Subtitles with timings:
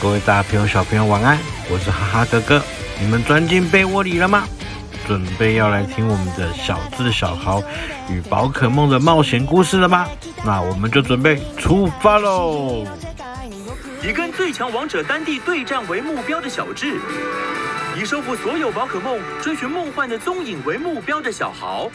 [0.00, 1.38] 各位大朋友、小朋友，晚安！
[1.70, 2.62] 我是哈哈哥哥，
[2.98, 4.48] 你们钻进被窝里了吗？
[5.06, 7.62] 准备要来听我们的小智、小豪
[8.08, 10.08] 与宝可梦的冒险故事了吗？
[10.42, 12.86] 那我们就准备出发喽！
[14.02, 16.98] 以跟最强王者丹帝对战为目标的小智，
[18.00, 21.90] 以收服所有宝可梦、追寻梦幻的踪影为目标的小豪。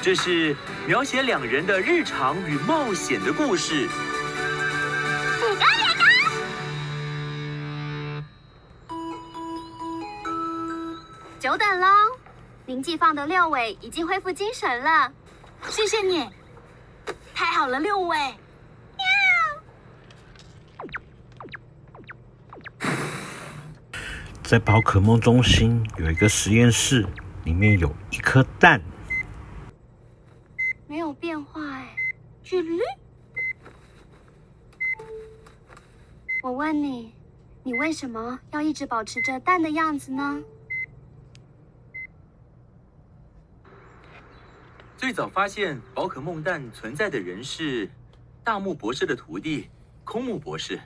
[0.00, 0.56] 这是
[0.86, 3.86] 描写两人的日常与冒险的故事。
[11.52, 11.86] 久等喽，
[12.64, 15.12] 您寄放的六尾已经恢复精神了，
[15.68, 16.26] 谢谢你，
[17.34, 18.16] 太好了，六尾。
[24.42, 27.06] 在宝可梦中心有一个实验室，
[27.44, 28.80] 里面有一颗蛋。
[30.86, 31.94] 没有变化哎，
[32.42, 32.80] 距离。
[36.42, 37.14] 我问你，
[37.62, 40.42] 你为什么要一直保持着蛋的样子呢？
[45.02, 47.90] 最早发现宝可梦蛋存在的人是
[48.44, 49.68] 大木博士的徒弟
[50.04, 50.78] 空木博士。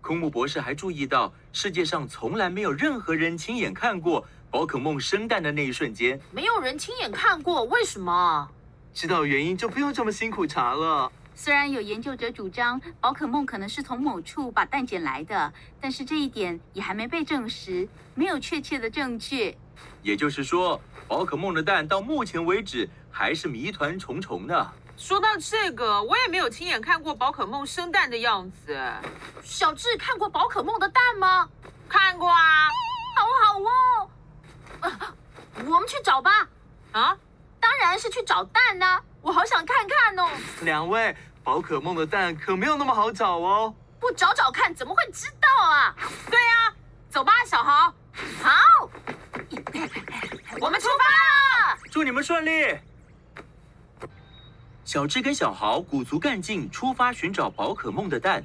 [0.00, 4.24] 空木博士还注意到，世界上从来没有任何人亲眼看过。
[4.48, 8.48] 宝可梦生蛋的那一瞬间，没有人亲眼看过，为什么？
[8.94, 11.10] 知道原因就不用这么辛苦查了。
[11.34, 19.56] 虽然有研究者主张宝可梦可能是从某处把蛋捡来的，但是这一点也还没被证实，没有确切的证据。
[20.02, 24.72] 也就是说，宝可梦的蛋到目前为止还是谜团重重的。
[24.96, 28.78] 说到这个，我也没有亲眼看过宝可梦生蛋的样子。
[29.42, 31.48] 小智看过宝可梦的蛋吗？
[31.88, 32.68] 看过啊，
[33.16, 34.08] 好好哦。
[35.56, 36.48] 我们去找吧！
[36.92, 37.16] 啊，
[37.60, 39.02] 当然是去找蛋呢、啊！
[39.20, 40.28] 我好想看看哦。
[40.62, 41.14] 两位，
[41.44, 43.74] 宝可梦的蛋可没有那么好找哦。
[44.00, 45.94] 不找找看，怎么会知道啊？
[46.30, 46.74] 对呀、啊，
[47.10, 47.94] 走吧，小豪。
[48.42, 48.90] 好，
[50.60, 51.78] 我们出发了。
[51.90, 52.78] 祝你们顺利。
[54.84, 58.44] 小智跟小豪鼓足干劲出发寻找宝可梦的蛋，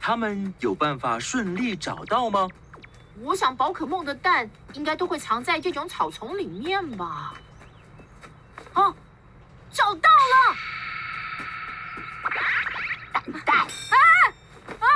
[0.00, 2.48] 他们有办法顺利找到吗？
[3.22, 7.34] 我想宝可梦的蛋应该都会藏在这种草丛里面吧。
[8.72, 8.94] 哦，
[9.70, 10.56] 找到了！
[13.12, 13.96] 蛋蛋啊
[14.80, 14.86] 啊，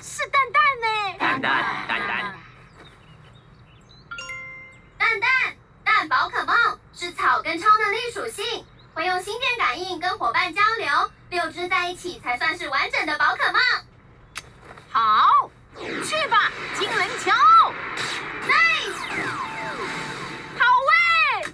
[0.00, 1.18] 是蛋蛋呢！
[1.18, 2.37] 蛋蛋蛋蛋蛋
[6.08, 6.56] 宝可梦
[6.94, 8.64] 是草跟超能力属性，
[8.94, 13.60] 会用心电感应跟伙伴交流，六只在一起才算是完整的宝可梦。
[14.90, 15.50] 好。
[16.04, 17.30] 去吧，精灵球
[18.48, 18.98] ！Nice，
[20.58, 21.52] 好位！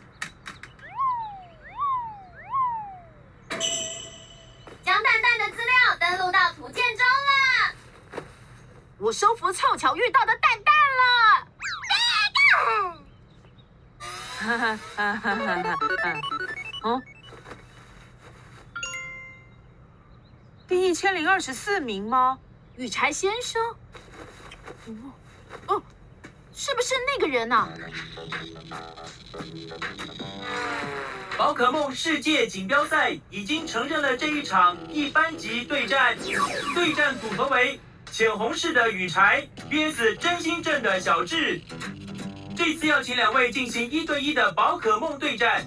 [4.82, 8.22] 将蛋蛋的资料登录到图鉴中了。
[8.96, 11.46] 我收服凑巧遇到的蛋蛋了。
[14.44, 15.74] 哈哈哈哈哈哈！
[16.82, 17.02] 哦，
[20.68, 22.38] 第一千零二十四名吗？
[22.76, 23.62] 羽柴先生。
[24.86, 25.14] 哦，
[25.68, 25.82] 哦，
[26.52, 27.70] 是不是那个人啊？
[31.38, 36.18] 宝可梦世界锦标赛已经承认了这一场一般级对战，
[36.74, 37.80] 对战组合为
[38.12, 41.62] 浅红市的羽柴 VS 真心镇的小智。
[42.56, 45.66] 这次要请两位进行一对一的宝可梦对战，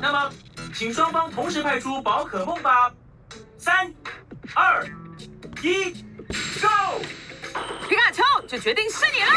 [0.00, 0.30] 那么，
[0.74, 2.92] 请双方同时派出宝可梦吧。
[3.56, 3.92] 三、
[4.54, 4.84] 二、
[5.62, 5.92] 一
[6.60, 7.02] ，Go！
[7.88, 9.30] 皮卡丘就决定是你了，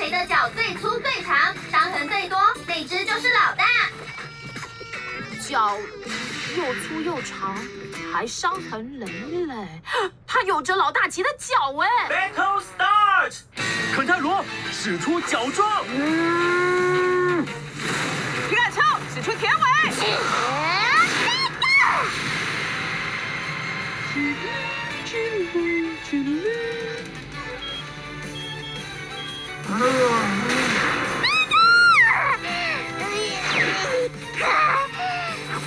[0.00, 3.66] 谁的脚最粗最长，伤痕最多，那只就是老大。
[5.46, 5.76] 脚
[6.56, 7.54] 又粗又长。
[8.10, 9.06] 还伤痕累
[9.46, 9.54] 累，
[10.26, 13.40] 他有着老大级的脚哎！Battle start，
[13.94, 14.42] 肯泰罗
[14.72, 17.44] 使出脚状，嗯，
[18.48, 18.80] 皮卡丘
[19.14, 19.60] 使出铁尾，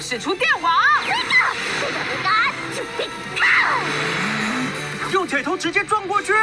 [0.02, 0.72] 使出电网。
[5.12, 6.34] 用铁头直接撞过去！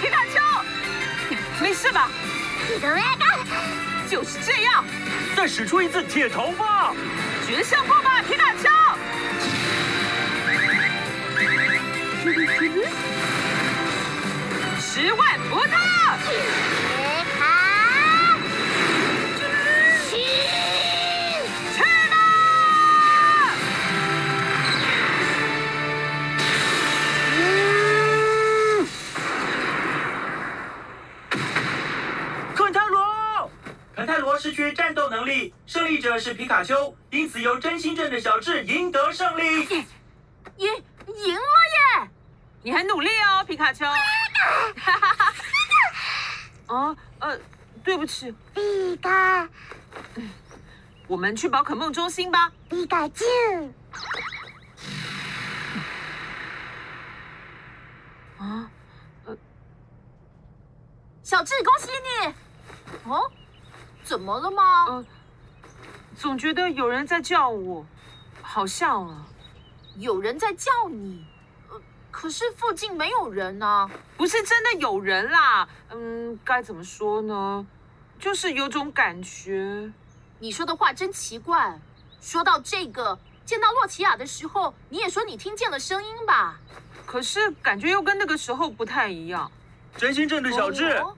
[0.00, 0.40] 皮卡丘，
[1.60, 2.08] 没事吧？
[4.08, 4.84] 就是这样。
[5.36, 6.94] 再使出一次铁头吧，
[7.46, 8.68] 绝杀过吧，皮卡丘！
[14.80, 15.70] 十万伏特！
[16.26, 16.34] 别
[17.38, 18.36] 卡，
[20.10, 20.16] 去！
[21.76, 21.78] 去
[22.10, 22.14] 吧！
[32.56, 33.50] 肯泰罗，
[33.94, 39.62] 肯泰罗失去战斗能力，胜利者是皮卡丘，因此由真心镇的小智赢得胜利。
[40.56, 40.68] 赢
[41.06, 41.57] 赢了耶！
[42.62, 43.86] 你很努力哦，皮卡丘。
[43.86, 45.34] 哈哈哈！
[46.66, 47.38] 哦，呃，
[47.84, 49.48] 对不起，皮卡，
[51.06, 52.52] 我们去宝可梦中心吧。
[52.68, 53.24] 皮卡丘，
[58.38, 58.70] 啊，
[59.24, 59.36] 呃，
[61.22, 61.88] 小智，恭喜
[62.26, 62.34] 你！
[63.10, 63.30] 哦，
[64.04, 64.84] 怎么了吗？
[64.88, 65.04] 呃，
[66.16, 67.86] 总觉得有人在叫我，
[68.42, 69.26] 好像啊，
[69.96, 71.24] 有人在叫你。
[72.08, 75.68] 呃，可是附近没有人啊，不是真的有人啦。
[75.90, 77.66] 嗯，该怎么说呢？
[78.18, 79.90] 就是有种感觉。
[80.38, 81.78] 你说的话真奇怪。
[82.20, 86.58] 说到这个，见到洛奇亚的时候，你也说你听见了声音吧？
[87.06, 89.50] 可是感觉又跟那个时候不太一样。
[89.96, 91.16] 真心镇的小智，哦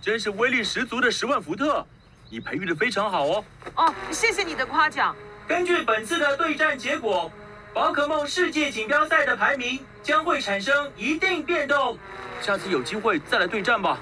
[0.00, 1.86] 真是威力十足的十万伏特，
[2.30, 3.44] 你培育的非常好哦。
[3.76, 5.14] 哦，谢谢你的夸奖。
[5.46, 7.30] 根据本次的对战结果，
[7.74, 11.96] 宝可梦世界锦标赛的排名将会产生一定变动。
[12.40, 13.98] 下次有机会再来对战吧。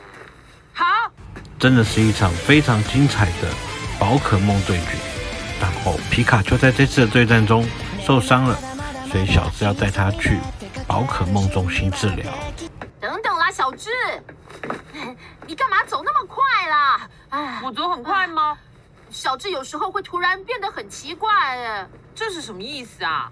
[0.73, 0.85] 好，
[1.59, 3.49] 真的是一场非常精彩的
[3.99, 4.93] 宝可梦对决。
[5.61, 7.67] 然后皮卡丘在这次的对战中
[8.01, 8.59] 受伤了，
[9.11, 10.39] 所以小智要带他去
[10.87, 12.33] 宝可梦中心治疗。
[13.01, 13.91] 等等啦，小智，
[15.47, 17.09] 你干嘛走那么快啦？
[17.31, 18.57] 哎，我走很快吗？
[19.11, 23.31] 小智有时候会突然变得很奇怪，哎，这是什么意思啊？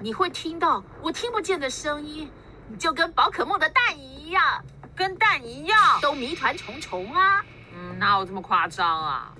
[0.00, 2.30] 你会听到我听不见的声音，
[2.68, 4.64] 你就跟宝可梦的蛋一样，
[4.96, 7.44] 跟蛋一样，都谜团重重啊。
[7.74, 9.32] 嗯，哪有这么夸张啊？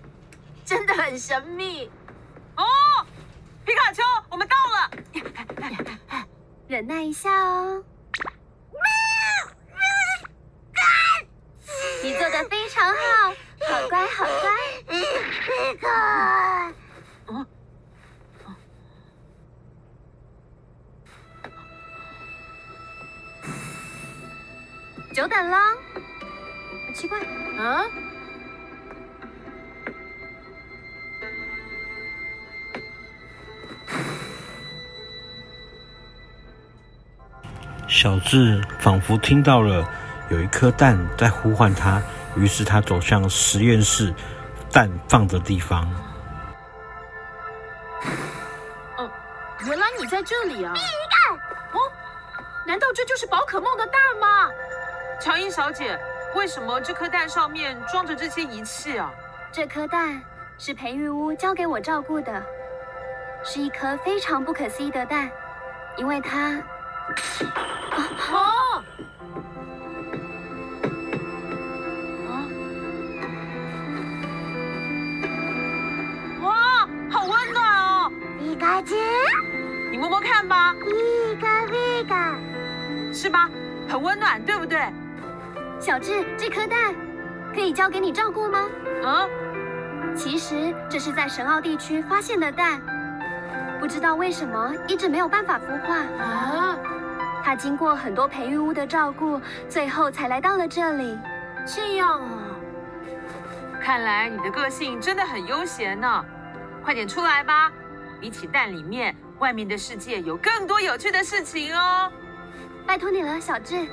[0.64, 1.90] 真的很神秘。
[2.56, 2.64] 哦，
[3.64, 4.90] 皮卡丘，我们到了。
[6.68, 7.82] 忍耐一下哦。
[12.02, 13.30] 你做的非常好，
[13.68, 14.50] 好乖，好乖。
[25.12, 25.58] 久等了。
[26.94, 27.18] 奇怪，
[27.58, 27.84] 啊？
[37.88, 39.86] 小智仿佛听到了
[40.30, 42.02] 有一颗蛋在呼唤他，
[42.34, 44.12] 于是他走向实验室
[44.72, 45.86] 蛋放的地方。
[48.96, 49.10] 哦，
[49.66, 50.72] 原来你在这里啊！
[51.72, 51.78] 哦，
[52.66, 54.50] 难道这就是宝可梦的蛋吗？
[55.22, 55.96] 乔伊小姐，
[56.34, 59.08] 为什么这颗蛋上面装着这些仪器啊？
[59.52, 60.20] 这颗蛋
[60.58, 62.44] 是培育屋交给我照顾的，
[63.44, 65.30] 是一颗非常不可思议的蛋，
[65.96, 66.60] 因为它。
[68.32, 68.82] 啊！
[72.28, 72.34] 啊！
[76.42, 78.10] 哇，好温暖哦！
[78.40, 78.96] 皮卡丘，
[79.92, 80.74] 你摸摸看吧。
[80.74, 82.34] 皮卡皮卡，
[83.14, 83.48] 是吧？
[83.88, 84.80] 很温暖，对不对？
[85.82, 86.94] 小智，这颗蛋
[87.52, 88.68] 可以交给你照顾吗？
[89.02, 89.26] 啊？
[90.14, 92.80] 其实这是在神奥地区发现的蛋，
[93.80, 95.96] 不知道为什么一直没有办法孵化。
[95.96, 96.78] 啊？
[97.42, 101.18] 它经过很多培育屋的照顾，最后才来到了这里。
[101.66, 102.54] 这样啊，
[103.82, 106.24] 看来你的个性真的很悠闲呢。
[106.84, 107.72] 快点出来吧，
[108.20, 112.08] 比起蛋里面，外面的世界有更多有趣的事情哦。
[112.86, 113.84] 拜托你了，小智，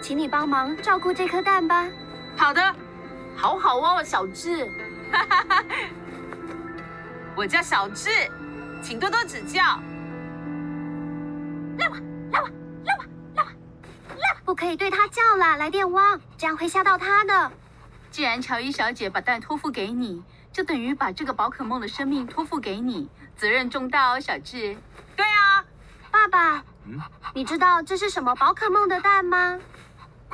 [0.00, 1.88] 请你帮忙照顾这颗蛋吧。
[2.36, 2.74] 好的，
[3.36, 4.64] 好好哦，小智。
[5.12, 5.64] 哈哈哈，
[7.36, 8.10] 我叫小智，
[8.82, 9.62] 请多多指教。
[11.78, 11.96] 来吧，
[12.30, 12.40] 来
[12.96, 13.04] 吧。
[14.44, 17.50] 不可以对他叫啦，来电汪，这样会吓到他的。
[18.12, 20.22] 既然乔伊小姐把蛋托付给你，
[20.52, 24.76] 就等于把这个宝可梦的生命托付给你，责任重大哦，小智。
[25.16, 25.64] 对啊，
[26.10, 27.00] 爸爸，嗯，
[27.34, 29.58] 你知道这是什么宝可梦的蛋吗？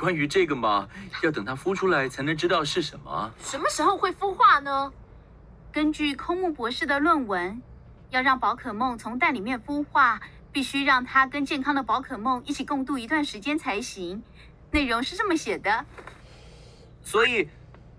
[0.03, 0.85] 关于这个嘛，
[1.21, 3.31] 要等它孵出来才能知道是什么。
[3.41, 4.91] 什么时候会孵化呢？
[5.71, 7.61] 根据空木博士的论文，
[8.09, 10.19] 要让宝可梦从蛋里面孵化。
[10.51, 14.21] 必须让它跟健康的宝可梦一起共度一段时间才行。
[14.69, 15.83] 内容是这么写的，
[17.01, 17.49] 所以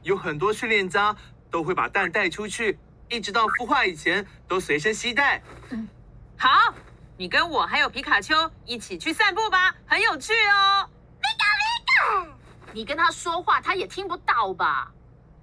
[0.04, 1.16] 有很多训练家
[1.50, 5.42] 都会把蛋带出去，一直到孵化以前都随身携带。
[5.70, 5.88] 嗯，
[6.36, 6.72] 好，
[7.16, 10.88] 你跟我还有皮卡丘一起去散步吧，很有趣哦。
[12.72, 14.90] 你跟他说话，他也听不到吧？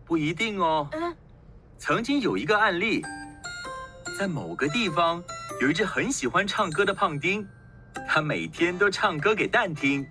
[0.06, 0.88] 不一定哦。
[0.92, 1.16] 嗯，
[1.78, 3.02] 曾经有一个案例，
[4.20, 5.24] 在某个地方
[5.62, 7.48] 有一只很喜欢唱歌的胖丁，
[8.08, 10.06] 他每天都唱歌给蛋听。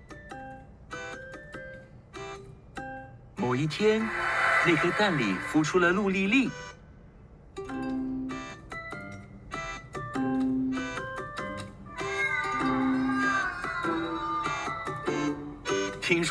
[3.36, 4.00] 某一天，
[4.66, 6.50] 那颗蛋里孵出了陆丽丽。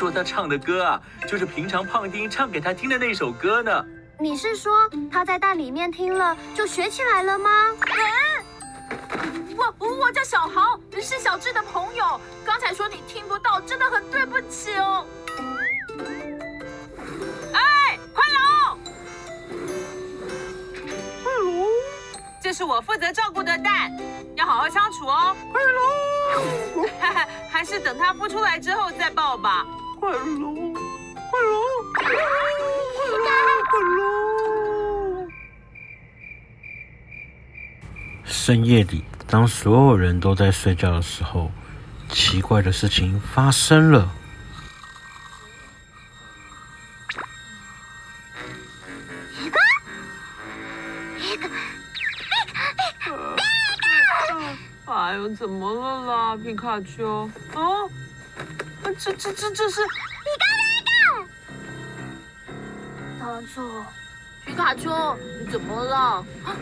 [0.00, 3.84] 说他唱的歌啊，就是平常胖丁唱给他听的那首歌呢。
[4.18, 7.50] 你是说他在蛋里面听了就学起来了吗？
[9.18, 12.18] 嗯，我我叫小豪，是小智的朋友。
[12.46, 15.04] 刚才说你听不到，真的很对不起哦。
[17.52, 18.78] 哎，快龙
[22.42, 23.94] 这是我负责照顾的蛋，
[24.34, 25.36] 要好好相处哦。
[25.52, 26.88] 快龙，
[27.52, 29.66] 还是等它孵出来之后再抱吧。
[30.00, 31.60] 快龙，快龙，
[31.92, 32.16] 快龙，
[33.70, 35.28] 快龙。
[38.24, 41.52] 深夜里，当所有人都在睡觉的时候，
[42.08, 44.10] 奇怪的事情发生了。
[54.86, 57.28] 哎呦，怎么了啦，皮卡丘？
[57.52, 57.60] 啊，
[59.02, 59.88] 这这这这是皮
[60.38, 60.44] 卡
[60.76, 60.84] 皮
[63.18, 63.24] 卡！
[63.24, 63.86] 大错，
[64.44, 66.22] 皮卡丘，你怎么了？
[66.44, 66.54] 啊！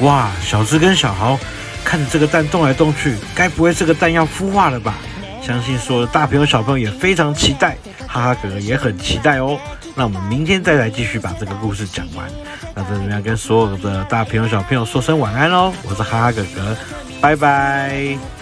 [0.00, 1.38] 哇，小智跟小豪
[1.84, 4.96] 看着这个蛋动来动去，该不会这个蛋要孵化了吧？
[5.40, 9.60] 相信所有的大朋友小朋友也非常期待，哈哈哥哥也很期待哦。
[9.94, 12.30] 那我们明天再来继续把这个故事讲完。
[12.74, 15.72] 那在这边要跟所有的大朋友小朋友说声晚安喽！
[15.82, 16.76] 我是哈哈哥哥，
[17.20, 18.39] 拜拜。